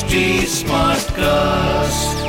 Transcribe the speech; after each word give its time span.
HT 0.00 0.20
Smartcast. 0.50 2.20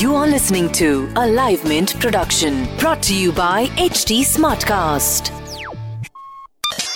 You 0.00 0.16
are 0.16 0.26
listening 0.26 0.72
to 0.72 1.08
a 1.14 1.24
Live 1.24 1.64
Mint 1.64 1.92
production 2.00 2.66
brought 2.78 3.00
to 3.04 3.14
you 3.14 3.30
by 3.30 3.66
HT 3.82 4.22
Smartcast. 4.30 5.28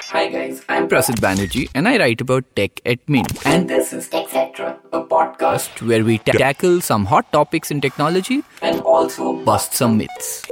Hi 0.08 0.26
guys, 0.28 0.64
I'm 0.68 0.88
Prasid 0.88 1.20
Banerjee 1.26 1.70
and 1.76 1.86
I 1.86 1.96
write 1.96 2.20
about 2.22 2.44
tech 2.56 2.80
at 2.84 2.98
Mint. 3.08 3.46
And 3.46 3.70
this 3.70 3.92
is 3.92 4.08
TechCetra, 4.08 4.80
a 4.92 5.04
podcast 5.04 5.80
where 5.86 6.02
we 6.02 6.18
ta- 6.18 6.32
tackle 6.32 6.80
some 6.80 7.04
hot 7.04 7.30
topics 7.32 7.70
in 7.70 7.80
technology 7.80 8.42
and 8.62 8.80
also 8.80 9.34
bust 9.44 9.74
some 9.74 9.96
myths. 9.96 10.44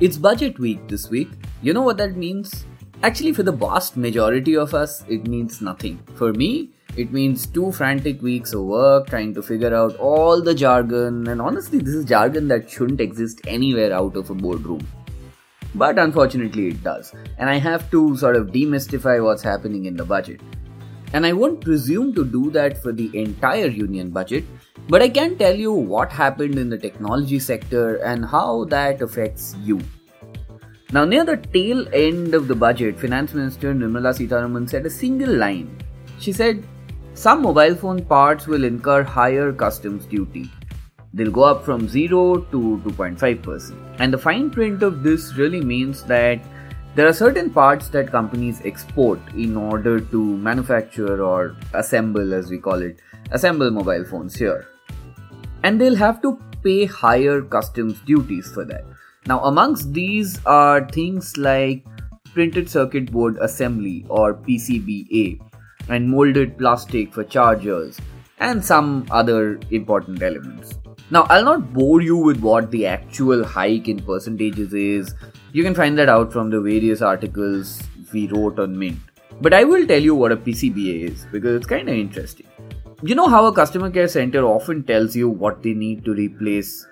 It's 0.00 0.16
budget 0.16 0.58
week 0.58 0.88
this 0.88 1.08
week. 1.08 1.28
You 1.62 1.72
know 1.72 1.82
what 1.82 1.98
that 1.98 2.16
means? 2.16 2.66
Actually, 3.04 3.32
for 3.32 3.44
the 3.44 3.52
vast 3.52 3.96
majority 3.96 4.56
of 4.56 4.74
us, 4.74 5.04
it 5.08 5.28
means 5.28 5.62
nothing. 5.62 6.00
For 6.16 6.32
me, 6.32 6.70
it 7.00 7.12
means 7.12 7.46
two 7.46 7.72
frantic 7.72 8.22
weeks 8.22 8.52
of 8.52 8.62
work 8.62 9.08
trying 9.08 9.34
to 9.34 9.42
figure 9.42 9.74
out 9.74 9.96
all 9.96 10.42
the 10.42 10.54
jargon, 10.54 11.26
and 11.26 11.40
honestly, 11.40 11.78
this 11.78 11.94
is 11.94 12.04
jargon 12.04 12.48
that 12.48 12.70
shouldn't 12.70 13.00
exist 13.00 13.40
anywhere 13.46 13.92
out 13.92 14.16
of 14.16 14.30
a 14.30 14.34
boardroom. 14.34 14.86
But 15.74 15.98
unfortunately, 15.98 16.68
it 16.68 16.82
does, 16.84 17.14
and 17.38 17.48
I 17.48 17.56
have 17.56 17.90
to 17.92 18.16
sort 18.16 18.36
of 18.36 18.48
demystify 18.48 19.22
what's 19.24 19.42
happening 19.42 19.86
in 19.86 19.96
the 19.96 20.04
budget. 20.04 20.40
And 21.12 21.26
I 21.26 21.32
won't 21.32 21.60
presume 21.60 22.14
to 22.14 22.24
do 22.24 22.50
that 22.50 22.80
for 22.82 22.92
the 22.92 23.10
entire 23.20 23.66
union 23.66 24.10
budget, 24.10 24.44
but 24.88 25.02
I 25.02 25.08
can 25.08 25.36
tell 25.38 25.56
you 25.56 25.72
what 25.72 26.12
happened 26.12 26.56
in 26.56 26.68
the 26.68 26.78
technology 26.78 27.38
sector 27.38 27.96
and 27.96 28.24
how 28.24 28.64
that 28.66 29.02
affects 29.02 29.56
you. 29.62 29.80
Now, 30.92 31.04
near 31.04 31.24
the 31.24 31.36
tail 31.36 31.86
end 31.94 32.34
of 32.34 32.48
the 32.48 32.54
budget, 32.54 32.98
Finance 32.98 33.32
Minister 33.32 33.72
Nirmala 33.72 34.12
Sitharaman 34.12 34.68
said 34.68 34.86
a 34.86 34.90
single 34.90 35.32
line. 35.32 35.78
She 36.18 36.32
said, 36.32 36.64
Some 37.20 37.42
mobile 37.42 37.74
phone 37.74 38.02
parts 38.02 38.46
will 38.46 38.64
incur 38.64 39.02
higher 39.02 39.52
customs 39.52 40.06
duty. 40.06 40.50
They'll 41.12 41.30
go 41.30 41.42
up 41.42 41.66
from 41.66 41.86
0 41.86 42.46
to 42.52 42.82
2.5%. 42.82 43.96
And 43.98 44.10
the 44.10 44.16
fine 44.16 44.48
print 44.48 44.82
of 44.82 45.02
this 45.02 45.34
really 45.34 45.60
means 45.60 46.02
that 46.04 46.40
there 46.94 47.06
are 47.06 47.12
certain 47.12 47.50
parts 47.50 47.88
that 47.88 48.10
companies 48.10 48.62
export 48.64 49.20
in 49.34 49.54
order 49.54 50.00
to 50.00 50.38
manufacture 50.38 51.22
or 51.22 51.56
assemble, 51.74 52.32
as 52.32 52.48
we 52.50 52.56
call 52.56 52.80
it, 52.80 53.02
assemble 53.32 53.70
mobile 53.70 54.06
phones 54.06 54.34
here. 54.34 54.66
And 55.62 55.78
they'll 55.78 55.96
have 55.96 56.22
to 56.22 56.40
pay 56.64 56.86
higher 56.86 57.42
customs 57.42 58.00
duties 58.06 58.50
for 58.50 58.64
that. 58.64 58.86
Now, 59.26 59.40
amongst 59.40 59.92
these 59.92 60.40
are 60.46 60.88
things 60.88 61.36
like 61.36 61.84
printed 62.32 62.70
circuit 62.70 63.12
board 63.12 63.36
assembly 63.42 64.06
or 64.08 64.32
PCBA 64.32 65.49
and 65.90 66.08
molded 66.08 66.56
plastic 66.56 67.12
for 67.12 67.24
chargers 67.24 67.98
and 68.38 68.64
some 68.64 69.06
other 69.10 69.60
important 69.70 70.22
elements. 70.22 70.78
Now, 71.10 71.26
I'll 71.28 71.44
not 71.44 71.72
bore 71.72 72.00
you 72.00 72.16
with 72.16 72.40
what 72.40 72.70
the 72.70 72.86
actual 72.86 73.44
hike 73.44 73.88
in 73.88 74.00
percentages 74.00 74.72
is. 74.72 75.14
You 75.52 75.64
can 75.64 75.74
find 75.74 75.98
that 75.98 76.08
out 76.08 76.32
from 76.32 76.50
the 76.50 76.60
various 76.60 77.02
articles 77.02 77.82
we 78.12 78.28
wrote 78.28 78.58
on 78.58 78.78
Mint. 78.78 78.98
But 79.40 79.52
I 79.52 79.64
will 79.64 79.86
tell 79.86 80.00
you 80.00 80.14
what 80.14 80.32
a 80.32 80.36
PCBA 80.36 81.10
is 81.10 81.26
because 81.32 81.56
it's 81.56 81.66
kind 81.66 81.88
of 81.88 81.96
interesting. 81.96 82.46
You 83.02 83.14
know 83.14 83.28
how 83.28 83.46
a 83.46 83.52
customer 83.52 83.90
care 83.90 84.08
center 84.08 84.44
often 84.44 84.84
tells 84.84 85.16
you 85.16 85.28
what 85.28 85.62
they 85.62 85.72
need 85.72 86.04
to 86.04 86.12
replace 86.12 86.86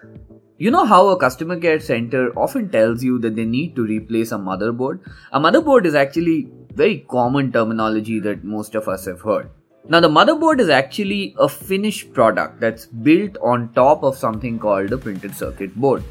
you 0.61 0.73
know 0.73 0.85
how 0.85 1.07
a 1.11 1.17
customer 1.17 1.57
care 1.57 1.79
center 1.79 2.37
often 2.37 2.69
tells 2.69 3.01
you 3.01 3.21
that 3.21 3.37
they 3.37 3.45
need 3.45 3.77
to 3.77 3.85
replace 3.85 4.33
a 4.33 4.39
motherboard? 4.39 4.99
A 5.33 5.39
motherboard 5.39 5.87
is 5.87 5.95
actually 5.95 6.51
very 6.75 7.07
common 7.11 7.53
terminology 7.53 8.21
that 8.21 8.45
most 8.45 8.75
of 8.75 8.89
us 8.89 9.07
have 9.07 9.21
heard. 9.21 9.51
Now, 9.89 10.01
the 10.01 10.09
motherboard 10.09 10.61
is 10.61 10.69
actually 10.69 11.35
a 11.39 11.49
finished 11.49 12.13
product 12.13 12.61
that's 12.61 12.87
built 12.87 13.39
on 13.43 13.73
top 13.73 14.03
of 14.03 14.19
something 14.19 14.59
called 14.59 14.93
a 14.93 14.99
printed 14.99 15.35
circuit 15.35 15.75
board 15.75 16.05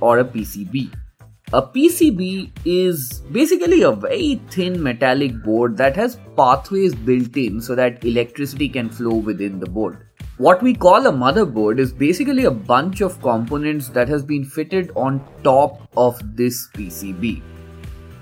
or 0.00 0.20
a 0.20 0.24
PCB. 0.24 0.94
A 1.52 1.62
PCB 1.62 2.50
is 2.64 3.22
basically 3.32 3.82
a 3.82 3.90
very 3.90 4.40
thin 4.50 4.80
metallic 4.82 5.42
board 5.42 5.76
that 5.76 5.96
has 5.96 6.18
pathways 6.36 6.94
built 6.94 7.36
in 7.36 7.60
so 7.60 7.74
that 7.74 8.04
electricity 8.04 8.68
can 8.68 8.88
flow 8.88 9.16
within 9.16 9.58
the 9.58 9.66
board. 9.66 10.06
What 10.38 10.62
we 10.62 10.72
call 10.72 11.06
a 11.06 11.12
motherboard 11.12 11.78
is 11.78 11.92
basically 11.92 12.44
a 12.44 12.50
bunch 12.50 13.02
of 13.02 13.20
components 13.20 13.88
that 13.88 14.08
has 14.08 14.24
been 14.24 14.44
fitted 14.44 14.90
on 14.96 15.20
top 15.42 15.86
of 15.96 16.18
this 16.36 16.68
PCB. 16.68 17.42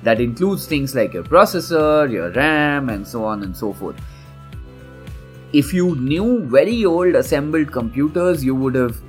That 0.03 0.21
includes 0.21 0.67
things 0.67 0.95
like 0.95 1.13
your 1.13 1.25
processor, 1.25 2.11
your 2.11 2.31
RAM, 2.31 2.89
and 2.89 3.07
so 3.07 3.25
on 3.25 3.43
and 3.43 3.57
so 3.57 3.73
forth. 3.73 3.97
If 5.53 5.73
you 5.73 5.97
knew 5.97 6.45
very 6.45 6.85
old 6.85 7.15
assembled 7.15 7.73
computers, 7.73 8.45
you 8.45 8.55
would 8.55 8.75
have 8.75 9.01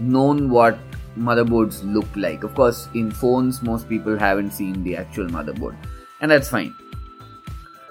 known 0.00 0.48
what 0.50 0.78
motherboards 1.18 1.82
look 1.92 2.06
like. 2.14 2.44
Of 2.44 2.54
course, 2.54 2.88
in 2.94 3.10
phones, 3.10 3.62
most 3.62 3.88
people 3.88 4.18
haven't 4.18 4.52
seen 4.52 4.84
the 4.84 4.96
actual 4.96 5.26
motherboard, 5.26 5.76
and 6.20 6.30
that's 6.30 6.48
fine. 6.48 6.74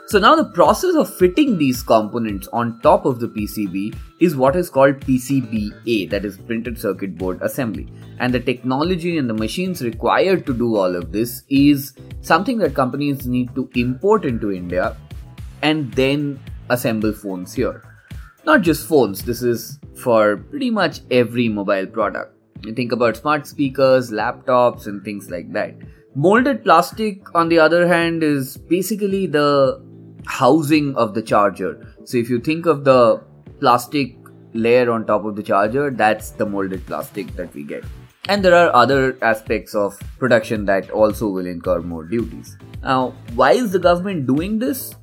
So 0.09 0.19
now 0.19 0.37
the 0.37 0.45
process 0.45 0.95
of 0.95 1.13
fitting 1.13 1.57
these 1.57 1.83
components 1.83 2.47
on 2.53 2.79
top 2.79 3.05
of 3.05 3.19
the 3.19 3.27
PCB 3.27 3.93
is 4.21 4.37
what 4.37 4.55
is 4.55 4.69
called 4.69 5.01
PCBA, 5.01 6.09
that 6.09 6.23
is 6.23 6.37
printed 6.37 6.79
circuit 6.79 7.17
board 7.17 7.41
assembly. 7.41 7.89
And 8.19 8.33
the 8.33 8.39
technology 8.39 9.17
and 9.17 9.29
the 9.29 9.33
machines 9.33 9.81
required 9.81 10.45
to 10.45 10.53
do 10.53 10.77
all 10.77 10.95
of 10.95 11.11
this 11.11 11.43
is 11.49 11.91
something 12.21 12.57
that 12.59 12.73
companies 12.73 13.27
need 13.27 13.53
to 13.55 13.69
import 13.75 14.23
into 14.23 14.53
India 14.53 14.95
and 15.61 15.91
then 15.93 16.39
assemble 16.69 17.11
phones 17.11 17.53
here. 17.53 17.83
Not 18.45 18.61
just 18.61 18.87
phones, 18.87 19.23
this 19.23 19.41
is 19.41 19.77
for 19.97 20.37
pretty 20.37 20.69
much 20.69 21.01
every 21.11 21.49
mobile 21.49 21.85
product. 21.85 22.33
You 22.63 22.73
think 22.73 22.93
about 22.93 23.17
smart 23.17 23.45
speakers, 23.45 24.09
laptops, 24.09 24.87
and 24.87 25.03
things 25.03 25.29
like 25.29 25.51
that. 25.51 25.75
Molded 26.15 26.63
plastic, 26.63 27.35
on 27.35 27.49
the 27.49 27.59
other 27.59 27.85
hand, 27.89 28.23
is 28.23 28.55
basically 28.55 29.27
the 29.27 29.85
housing 30.27 30.95
of 30.95 31.13
the 31.13 31.21
charger. 31.21 31.95
So 32.03 32.17
if 32.17 32.29
you 32.29 32.39
think 32.39 32.65
of 32.65 32.83
the 32.83 33.23
plastic 33.59 34.15
layer 34.53 34.91
on 34.91 35.05
top 35.05 35.25
of 35.25 35.35
the 35.35 35.43
charger, 35.43 35.89
that's 35.89 36.31
the 36.31 36.45
molded 36.45 36.85
plastic 36.85 37.35
that 37.35 37.53
we 37.53 37.63
get. 37.63 37.83
And 38.29 38.43
there 38.43 38.55
are 38.55 38.75
other 38.75 39.17
aspects 39.21 39.73
of 39.73 39.97
production 40.19 40.65
that 40.65 40.89
also 40.91 41.29
will 41.29 41.45
incur 41.45 41.81
more 41.81 42.03
duties. 42.03 42.57
Now, 42.83 43.13
why 43.35 43.53
is 43.53 43.71
the 43.71 43.79
government 43.79 44.27
doing 44.27 44.59
this? 44.59 44.95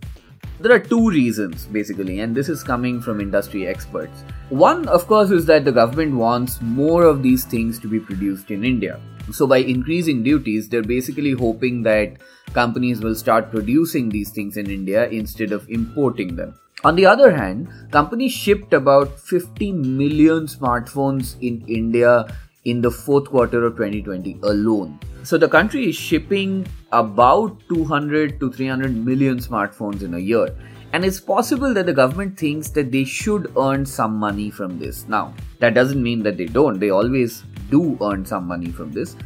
There 0.60 0.72
are 0.72 0.78
two 0.78 1.10
reasons 1.10 1.66
basically, 1.66 2.20
and 2.20 2.34
this 2.34 2.48
is 2.48 2.62
coming 2.62 3.03
from 3.03 3.20
industry 3.20 3.66
experts. 3.66 4.22
One, 4.50 4.87
of 4.87 5.06
course, 5.09 5.32
is 5.32 5.47
that 5.47 5.65
the 5.65 5.72
government 5.72 6.15
wants 6.15 6.62
more 6.62 7.03
of 7.03 7.25
these 7.25 7.44
things 7.44 7.81
to 7.81 7.88
be 7.88 7.98
produced 7.98 8.53
in 8.53 8.65
India. 8.65 9.00
So, 9.32 9.48
by 9.48 9.59
increasing 9.59 10.22
duties, 10.22 10.69
they're 10.69 10.82
basically 10.82 11.32
hoping 11.32 11.82
that 11.82 12.19
companies 12.53 13.00
will 13.00 13.16
start 13.16 13.50
producing 13.50 14.10
these 14.10 14.31
things 14.31 14.56
in 14.56 14.70
India 14.70 15.09
instead 15.09 15.50
of 15.50 15.69
importing 15.69 16.37
them. 16.37 16.54
On 16.84 16.94
the 16.94 17.06
other 17.06 17.34
hand, 17.34 17.69
companies 17.91 18.32
shipped 18.32 18.75
about 18.75 19.19
50 19.19 19.72
million 19.72 20.47
smartphones 20.47 21.34
in 21.41 21.65
India 21.66 22.26
in 22.65 22.81
the 22.81 22.91
fourth 22.91 23.27
quarter 23.27 23.65
of 23.65 23.77
2020 23.77 24.39
alone. 24.43 24.99
So 25.23 25.39
the 25.39 25.49
country 25.49 25.89
is 25.89 25.97
shipping 25.97 26.67
about 26.93 27.59
200 27.69 28.41
to 28.41 28.53
300 28.53 28.95
million 28.95 29.39
smartphones 29.39 30.03
in 30.03 30.15
a 30.15 30.19
year. 30.19 30.55
And 30.93 31.05
it's 31.05 31.21
possible 31.21 31.75
that 31.75 31.87
the 31.87 31.93
government 31.93 32.39
thinks 32.39 32.69
that 32.71 32.93
they 32.93 33.05
should 33.05 33.53
earn 33.59 33.85
some 33.85 34.17
money 34.17 34.51
from 34.51 34.79
this. 34.79 35.09
Now, 35.09 35.35
that 35.59 35.75
doesn't 35.75 36.03
mean 36.03 36.23
that 36.23 36.37
they 36.37 36.47
don't. 36.47 36.79
They 36.79 36.91
always 36.91 37.43
do 37.71 37.99
earn 38.01 38.25
some 38.25 38.47
money 38.47 38.71
from 38.71 38.93
this. 38.93 39.17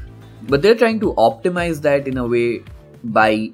But 0.45 0.63
they're 0.63 0.75
trying 0.75 1.01
to 1.01 1.13
optimize 1.15 1.83
that 1.83 2.09
in 2.09 2.17
a 2.17 2.27
way 2.27 2.65
by 3.05 3.51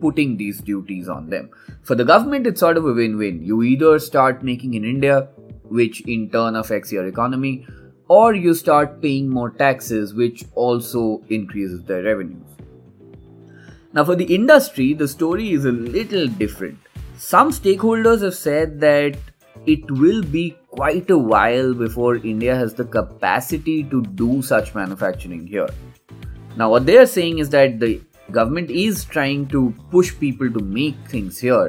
putting 0.00 0.36
these 0.36 0.60
duties 0.60 1.08
on 1.08 1.30
them. 1.30 1.50
For 1.82 1.94
the 1.96 2.04
government, 2.04 2.46
it's 2.46 2.60
sort 2.60 2.76
of 2.76 2.86
a 2.86 2.92
win 2.92 3.16
win. 3.16 3.42
You 3.42 3.62
either 3.62 3.98
start 3.98 4.42
making 4.42 4.74
in 4.74 4.84
India, 4.84 5.28
which 5.64 6.00
in 6.02 6.30
turn 6.30 6.54
affects 6.54 6.92
your 6.92 7.06
economy, 7.06 7.66
or 8.08 8.34
you 8.34 8.54
start 8.54 9.00
paying 9.00 9.28
more 9.28 9.50
taxes, 9.50 10.14
which 10.14 10.44
also 10.54 11.22
increases 11.28 11.82
their 11.84 12.02
revenues. 12.02 12.46
Now, 13.92 14.04
for 14.04 14.16
the 14.16 14.34
industry, 14.34 14.94
the 14.94 15.08
story 15.08 15.52
is 15.52 15.64
a 15.64 15.72
little 15.72 16.26
different. 16.26 16.78
Some 17.18 17.50
stakeholders 17.50 18.22
have 18.22 18.34
said 18.34 18.80
that 18.80 19.16
it 19.66 19.90
will 19.90 20.22
be 20.22 20.56
quite 20.70 21.10
a 21.10 21.18
while 21.18 21.74
before 21.74 22.16
India 22.16 22.56
has 22.56 22.74
the 22.74 22.84
capacity 22.84 23.84
to 23.84 24.02
do 24.02 24.42
such 24.42 24.74
manufacturing 24.74 25.46
here. 25.46 25.68
Now, 26.56 26.70
what 26.70 26.86
they 26.86 26.98
are 26.98 27.06
saying 27.06 27.38
is 27.38 27.50
that 27.50 27.80
the 27.80 28.00
government 28.30 28.70
is 28.70 29.04
trying 29.04 29.46
to 29.48 29.74
push 29.90 30.18
people 30.18 30.50
to 30.50 30.60
make 30.60 30.96
things 31.06 31.38
here, 31.38 31.68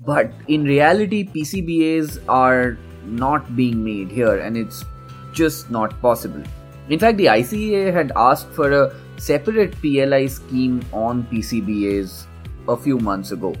but 0.00 0.32
in 0.48 0.64
reality, 0.64 1.28
PCBAs 1.28 2.22
are 2.28 2.78
not 3.04 3.54
being 3.54 3.84
made 3.84 4.10
here, 4.10 4.38
and 4.38 4.56
it's 4.56 4.84
just 5.32 5.70
not 5.70 6.00
possible. 6.00 6.42
In 6.88 6.98
fact, 6.98 7.18
the 7.18 7.26
ICA 7.26 7.92
had 7.92 8.12
asked 8.16 8.48
for 8.50 8.70
a 8.72 8.94
separate 9.18 9.80
PLI 9.80 10.26
scheme 10.26 10.82
on 10.92 11.24
PCBAs 11.24 12.26
a 12.68 12.76
few 12.76 12.98
months 12.98 13.30
ago. 13.30 13.54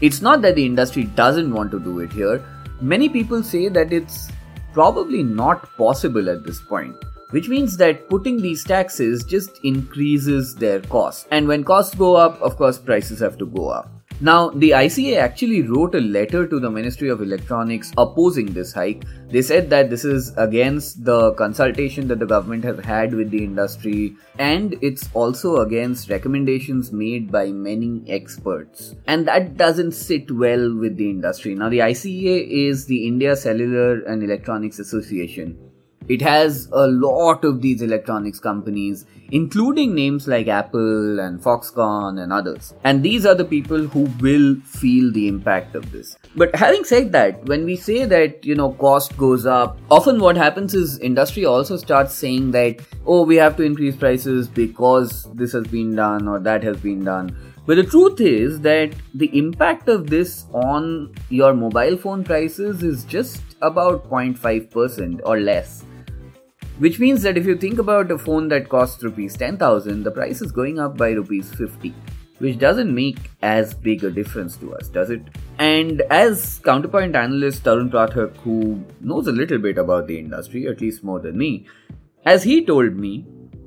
It's 0.00 0.20
not 0.20 0.42
that 0.42 0.56
the 0.56 0.66
industry 0.66 1.04
doesn't 1.04 1.52
want 1.52 1.70
to 1.70 1.80
do 1.80 2.00
it 2.00 2.12
here, 2.12 2.44
many 2.80 3.08
people 3.08 3.42
say 3.42 3.68
that 3.68 3.92
it's 3.92 4.30
probably 4.72 5.22
not 5.22 5.68
possible 5.76 6.28
at 6.28 6.44
this 6.44 6.60
point 6.60 6.96
which 7.34 7.48
means 7.48 7.76
that 7.76 8.08
putting 8.08 8.40
these 8.40 8.62
taxes 8.62 9.24
just 9.24 9.58
increases 9.64 10.54
their 10.54 10.80
cost. 10.80 11.26
And 11.32 11.48
when 11.48 11.64
costs 11.64 11.92
go 11.96 12.14
up, 12.14 12.40
of 12.40 12.56
course, 12.56 12.78
prices 12.78 13.18
have 13.18 13.36
to 13.38 13.46
go 13.46 13.70
up. 13.70 13.90
Now, 14.24 14.48
the 14.48 14.70
ICA 14.70 15.18
actually 15.18 15.60
wrote 15.60 15.94
a 15.94 16.00
letter 16.00 16.46
to 16.48 16.58
the 16.58 16.70
Ministry 16.70 17.10
of 17.10 17.20
Electronics 17.20 17.92
opposing 17.98 18.54
this 18.54 18.72
hike. 18.72 19.04
They 19.28 19.42
said 19.42 19.68
that 19.68 19.90
this 19.90 20.02
is 20.02 20.32
against 20.38 21.04
the 21.04 21.34
consultation 21.34 22.08
that 22.08 22.20
the 22.20 22.24
government 22.24 22.64
have 22.64 22.82
had 22.82 23.12
with 23.12 23.30
the 23.30 23.44
industry 23.44 24.16
and 24.38 24.78
it's 24.80 25.10
also 25.12 25.58
against 25.58 26.08
recommendations 26.08 26.90
made 26.90 27.30
by 27.30 27.48
many 27.52 28.02
experts. 28.08 28.94
And 29.06 29.28
that 29.28 29.58
doesn't 29.58 29.92
sit 29.92 30.30
well 30.30 30.74
with 30.74 30.96
the 30.96 31.10
industry. 31.10 31.54
Now, 31.54 31.68
the 31.68 31.80
ICA 31.80 32.48
is 32.48 32.86
the 32.86 33.06
India 33.06 33.36
Cellular 33.36 34.04
and 34.04 34.22
Electronics 34.22 34.78
Association 34.78 35.58
it 36.08 36.20
has 36.20 36.68
a 36.72 36.86
lot 36.86 37.44
of 37.44 37.62
these 37.62 37.80
electronics 37.80 38.38
companies, 38.38 39.06
including 39.30 39.94
names 39.94 40.28
like 40.28 40.48
Apple 40.48 41.18
and 41.18 41.40
Foxconn 41.40 42.22
and 42.22 42.32
others. 42.32 42.74
And 42.84 43.02
these 43.02 43.24
are 43.24 43.34
the 43.34 43.44
people 43.44 43.86
who 43.86 44.02
will 44.20 44.56
feel 44.64 45.10
the 45.12 45.28
impact 45.28 45.74
of 45.74 45.90
this. 45.92 46.16
But 46.36 46.54
having 46.54 46.84
said 46.84 47.12
that, 47.12 47.44
when 47.46 47.64
we 47.64 47.76
say 47.76 48.04
that, 48.04 48.44
you 48.44 48.54
know, 48.54 48.72
cost 48.72 49.16
goes 49.16 49.46
up, 49.46 49.78
often 49.90 50.20
what 50.20 50.36
happens 50.36 50.74
is 50.74 50.98
industry 50.98 51.46
also 51.46 51.76
starts 51.76 52.14
saying 52.14 52.50
that, 52.50 52.80
oh, 53.06 53.24
we 53.24 53.36
have 53.36 53.56
to 53.56 53.62
increase 53.62 53.96
prices 53.96 54.46
because 54.46 55.26
this 55.34 55.52
has 55.52 55.66
been 55.68 55.96
done 55.96 56.28
or 56.28 56.38
that 56.40 56.62
has 56.62 56.76
been 56.76 57.04
done. 57.04 57.34
But 57.66 57.76
the 57.76 57.84
truth 57.84 58.20
is 58.20 58.60
that 58.60 58.94
the 59.14 59.36
impact 59.38 59.88
of 59.88 60.10
this 60.10 60.44
on 60.52 61.14
your 61.30 61.54
mobile 61.54 61.96
phone 61.96 62.22
prices 62.22 62.82
is 62.82 63.04
just 63.04 63.42
about 63.62 64.10
0.5% 64.10 65.22
or 65.24 65.40
less. 65.40 65.82
Which 66.78 66.98
means 66.98 67.22
that 67.22 67.38
if 67.38 67.46
you 67.46 67.56
think 67.56 67.78
about 67.78 68.10
a 68.10 68.18
phone 68.18 68.48
that 68.48 68.68
costs 68.68 69.02
rupees 69.02 69.36
10,000, 69.36 70.02
the 70.02 70.10
price 70.10 70.42
is 70.42 70.50
going 70.50 70.80
up 70.80 70.96
by 70.96 71.10
rupees 71.10 71.54
50, 71.54 71.94
which 72.38 72.58
doesn't 72.58 72.92
make 72.92 73.30
as 73.42 73.74
big 73.74 74.02
a 74.02 74.10
difference 74.10 74.56
to 74.56 74.74
us, 74.74 74.88
does 74.88 75.10
it? 75.10 75.22
And 75.60 76.00
as 76.10 76.58
counterpoint 76.64 77.14
analyst 77.14 77.62
Tarun 77.62 77.90
Pathak, 77.90 78.36
who 78.38 78.84
knows 79.00 79.28
a 79.28 79.32
little 79.32 79.58
bit 79.58 79.78
about 79.78 80.08
the 80.08 80.18
industry, 80.18 80.66
at 80.66 80.80
least 80.80 81.04
more 81.04 81.20
than 81.20 81.38
me, 81.38 81.68
as 82.26 82.42
he 82.42 82.64
told 82.64 82.96
me, 82.96 83.24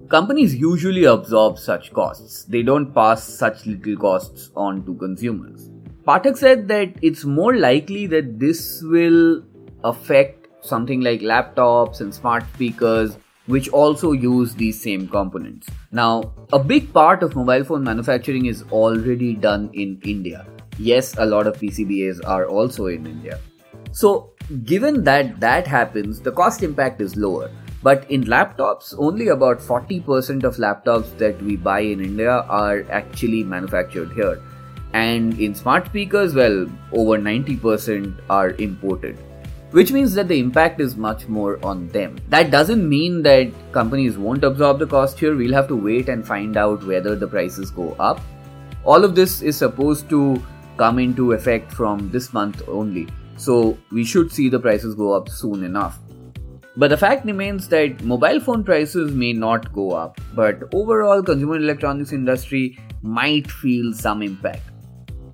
companies 0.10 0.54
usually 0.54 1.06
absorb 1.06 1.60
such 1.60 1.94
costs. 1.94 2.44
They 2.44 2.62
don't 2.62 2.94
pass 2.94 3.24
such 3.24 3.66
little 3.66 3.96
costs 3.96 4.52
on 4.54 4.86
to 4.86 4.96
consumers. 4.96 5.70
Pathak 6.06 6.38
said 6.38 6.68
that 6.68 6.94
it's 7.02 7.24
more 7.24 7.56
likely 7.56 8.06
that 8.08 8.38
this 8.38 8.82
will 8.84 9.44
affect 9.84 10.47
something 10.68 11.02
like 11.02 11.22
laptops 11.22 12.02
and 12.02 12.14
smart 12.14 12.44
speakers, 12.54 13.18
which 13.46 13.70
also 13.70 14.12
use 14.12 14.54
these 14.56 14.80
same 14.80 15.08
components. 15.08 15.68
Now, 15.92 16.34
a 16.54 16.60
big 16.60 16.94
part 16.94 17.24
of 17.24 17.36
mobile 17.36 17.64
phone 17.64 17.84
manufacturing 17.84 18.46
is 18.46 18.64
already 18.72 19.34
done 19.34 19.70
in 19.74 20.00
India. 20.04 20.46
Yes, 20.78 21.16
a 21.18 21.26
lot 21.26 21.48
of 21.48 21.58
PCBAs 21.58 22.20
are 22.26 22.46
also 22.46 22.88
in 22.88 23.08
India. 23.08 23.40
So, 23.92 24.34
given 24.66 25.04
that 25.06 25.40
that 25.40 25.66
happens, 25.66 26.20
the 26.22 26.32
cost 26.32 26.62
impact 26.64 27.02
is 27.02 27.16
lower. 27.16 27.50
But 27.84 28.10
in 28.12 28.24
laptops, 28.26 28.94
only 28.98 29.30
about 29.30 29.60
40% 29.60 30.44
of 30.44 30.58
laptops 30.58 31.18
that 31.20 31.42
we 31.42 31.56
buy 31.56 31.80
in 31.80 32.04
India 32.04 32.32
are 32.50 32.86
actually 32.90 33.44
manufactured 33.44 34.12
here. 34.12 34.42
And 34.94 35.40
in 35.40 35.54
smart 35.54 35.86
speakers, 35.86 36.34
well, 36.34 36.68
over 36.92 37.18
90% 37.18 38.20
are 38.30 38.52
imported 38.52 39.18
which 39.72 39.92
means 39.92 40.14
that 40.14 40.28
the 40.28 40.40
impact 40.40 40.80
is 40.80 40.96
much 40.96 41.28
more 41.28 41.64
on 41.66 41.88
them. 41.90 42.18
That 42.30 42.52
doesn't 42.52 42.88
mean 42.88 43.22
that 43.24 43.52
companies 43.72 44.18
won't 44.18 44.44
absorb 44.44 44.80
the 44.80 44.88
cost 44.88 45.20
here. 45.20 45.36
We'll 45.36 45.54
have 45.54 45.68
to 45.68 45.76
wait 45.76 46.10
and 46.10 46.26
find 46.26 46.56
out 46.58 46.84
whether 46.86 47.16
the 47.16 47.28
prices 47.28 47.72
go 47.72 47.92
up. 48.00 48.22
All 48.86 49.04
of 49.04 49.16
this 49.16 49.42
is 49.42 49.58
supposed 49.58 50.10
to 50.10 50.42
come 50.78 51.00
into 51.00 51.34
effect 51.34 51.72
from 51.72 52.10
this 52.12 52.34
month 52.34 52.62
only, 52.68 53.08
so 53.36 53.78
we 53.92 54.06
should 54.06 54.32
see 54.32 54.48
the 54.48 54.60
prices 54.60 54.96
go 54.96 55.12
up 55.12 55.28
soon 55.28 55.64
enough. 55.64 56.00
But 56.78 56.90
the 56.90 56.98
fact 56.98 57.26
remains 57.26 57.68
that 57.70 58.04
mobile 58.04 58.40
phone 58.40 58.64
prices 58.64 59.12
may 59.12 59.34
not 59.34 59.74
go 59.74 59.92
up, 59.92 60.22
but 60.36 60.64
overall 60.74 61.24
consumer 61.24 61.56
electronics 61.56 62.14
industry 62.14 62.80
might 63.02 63.50
feel 63.50 63.94
some 63.94 64.22
impact 64.22 64.62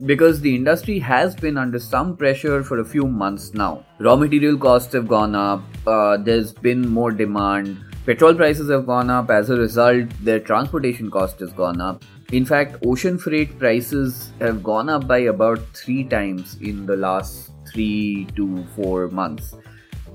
because 0.05 0.41
the 0.41 0.55
industry 0.55 0.99
has 0.99 1.35
been 1.35 1.57
under 1.57 1.79
some 1.79 2.15
pressure 2.17 2.63
for 2.63 2.79
a 2.79 2.85
few 2.85 3.07
months 3.07 3.53
now. 3.53 3.85
Raw 3.99 4.15
material 4.15 4.57
costs 4.57 4.93
have 4.93 5.07
gone 5.07 5.35
up, 5.35 5.61
uh, 5.87 6.17
there's 6.17 6.53
been 6.53 6.87
more 6.87 7.11
demand, 7.11 7.77
petrol 8.05 8.33
prices 8.35 8.69
have 8.69 8.85
gone 8.85 9.09
up, 9.09 9.29
as 9.29 9.49
a 9.49 9.55
result, 9.55 10.09
their 10.21 10.39
transportation 10.39 11.09
cost 11.09 11.39
has 11.39 11.53
gone 11.53 11.81
up. 11.81 12.03
In 12.31 12.45
fact, 12.45 12.77
ocean 12.85 13.17
freight 13.17 13.59
prices 13.59 14.31
have 14.39 14.63
gone 14.63 14.89
up 14.89 15.07
by 15.07 15.19
about 15.19 15.59
three 15.75 16.03
times 16.03 16.57
in 16.61 16.85
the 16.85 16.97
last 16.97 17.51
three 17.71 18.27
to 18.35 18.65
four 18.75 19.07
months. 19.09 19.55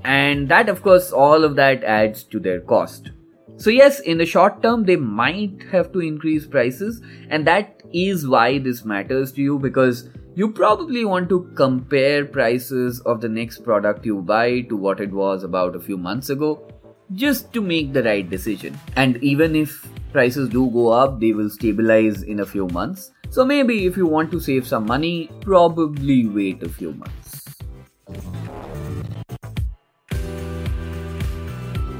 And 0.03 0.47
that, 0.49 0.69
of 0.69 0.81
course, 0.81 1.11
all 1.11 1.43
of 1.43 1.55
that 1.55 1.83
adds 1.83 2.23
to 2.25 2.39
their 2.39 2.61
cost. 2.61 3.11
So, 3.59 3.69
yes, 3.69 3.99
in 3.99 4.17
the 4.17 4.25
short 4.25 4.63
term, 4.63 4.85
they 4.85 4.95
might 4.95 5.63
have 5.69 5.91
to 5.91 5.99
increase 5.99 6.47
prices, 6.47 7.01
and 7.29 7.45
that 7.45 7.83
is 7.91 8.25
why 8.25 8.57
this 8.57 8.85
matters 8.85 9.33
to 9.33 9.41
you 9.41 9.59
because 9.59 10.07
you 10.35 10.49
probably 10.49 11.03
want 11.03 11.27
to 11.27 11.51
compare 11.55 12.23
prices 12.23 13.01
of 13.01 13.19
the 13.19 13.27
next 13.27 13.65
product 13.65 14.05
you 14.05 14.21
buy 14.21 14.61
to 14.69 14.77
what 14.77 15.01
it 15.01 15.11
was 15.11 15.43
about 15.43 15.75
a 15.75 15.79
few 15.81 15.97
months 15.97 16.29
ago 16.29 16.65
just 17.15 17.51
to 17.51 17.59
make 17.59 17.91
the 17.91 18.03
right 18.03 18.29
decision. 18.29 18.79
And 18.95 19.17
even 19.17 19.57
if 19.57 19.85
prices 20.13 20.47
do 20.47 20.69
go 20.69 20.87
up, 20.87 21.19
they 21.19 21.33
will 21.33 21.49
stabilize 21.49 22.23
in 22.23 22.39
a 22.39 22.45
few 22.45 22.67
months. 22.67 23.11
So, 23.29 23.43
maybe 23.43 23.85
if 23.85 23.97
you 23.97 24.07
want 24.07 24.31
to 24.31 24.39
save 24.39 24.65
some 24.65 24.85
money, 24.85 25.29
probably 25.41 26.27
wait 26.27 26.63
a 26.63 26.69
few 26.69 26.93
months. 26.93 27.18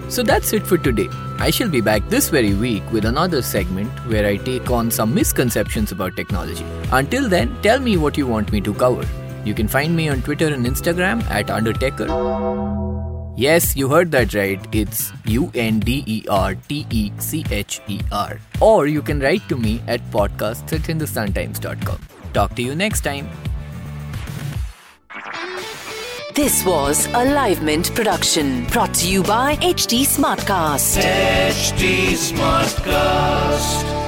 So 0.10 0.24
that's 0.24 0.54
it 0.54 0.66
for 0.66 0.78
today. 0.78 1.08
I 1.38 1.52
shall 1.52 1.70
be 1.70 1.82
back 1.82 2.08
this 2.10 2.30
very 2.30 2.54
week 2.56 2.84
with 2.92 3.06
another 3.06 3.42
segment 3.44 3.92
where 4.08 4.26
I 4.26 4.38
take 4.38 4.72
on 4.72 4.90
some 4.90 5.14
misconceptions 5.14 5.92
about 5.92 6.16
technology. 6.16 6.66
Until 6.92 7.30
then, 7.30 7.56
tell 7.62 7.80
me 7.80 7.96
what 7.96 8.18
you 8.18 8.26
want 8.26 8.52
me 8.52 8.60
to 8.62 8.74
cover. 8.74 9.08
You 9.46 9.54
can 9.54 9.68
find 9.68 9.96
me 9.96 10.10
on 10.10 10.22
Twitter 10.24 10.48
and 10.48 10.66
Instagram 10.66 11.24
at 11.30 11.50
Undertaker. 11.52 12.08
Yes, 13.38 13.76
you 13.78 13.88
heard 13.88 14.12
that 14.12 14.34
right. 14.34 14.60
It's 14.74 15.14
U 15.26 15.50
N 15.54 15.80
D 15.80 16.04
E 16.06 16.26
R 16.30 16.56
T 16.56 16.86
E 16.90 17.12
C 17.20 17.46
H 17.50 17.80
E 17.88 18.02
R. 18.12 18.40
Or 18.60 18.88
you 18.88 19.02
can 19.02 19.22
write 19.22 19.48
to 19.48 19.56
me 19.56 19.82
at 19.88 20.02
podcasts 20.12 20.68
at. 20.68 22.00
Talk 22.34 22.56
to 22.56 22.62
you 22.62 22.76
next 22.76 23.02
time. 23.02 23.30
This 26.40 26.64
was 26.64 27.06
a 27.08 27.26
Live 27.26 27.62
Mint 27.62 27.94
production 27.94 28.64
brought 28.68 28.94
to 28.94 29.10
you 29.10 29.24
by 29.24 29.58
HT 29.58 30.06
Smartcast. 30.08 31.02
HT 31.02 32.16
Smartcast. 32.16 33.99